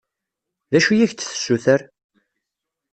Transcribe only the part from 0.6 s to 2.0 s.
D acu i ak-d-tessuter?